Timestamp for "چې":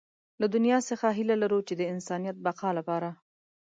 1.67-1.73